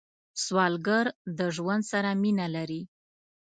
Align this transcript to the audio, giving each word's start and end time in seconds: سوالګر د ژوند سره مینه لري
سوالګر 0.43 1.05
د 1.37 1.39
ژوند 1.55 1.83
سره 1.91 2.09
مینه 2.21 2.47
لري 2.55 2.81